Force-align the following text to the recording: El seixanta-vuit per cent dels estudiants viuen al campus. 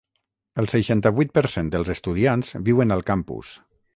El 0.61 0.67
seixanta-vuit 0.71 1.33
per 1.35 1.43
cent 1.57 1.69
dels 1.77 1.93
estudiants 1.95 2.57
viuen 2.69 2.95
al 2.97 3.07
campus. 3.13 3.55